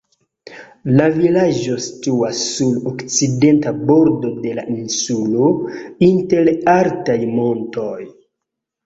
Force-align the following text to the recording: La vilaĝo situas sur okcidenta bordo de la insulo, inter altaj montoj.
La 0.99 1.03
vilaĝo 1.15 1.75
situas 1.87 2.39
sur 2.53 2.79
okcidenta 2.91 3.73
bordo 3.91 4.31
de 4.47 4.55
la 4.61 4.63
insulo, 4.77 5.51
inter 6.09 6.51
altaj 6.75 7.19
montoj. 7.37 7.93